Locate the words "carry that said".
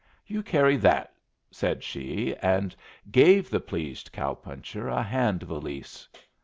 0.41-1.83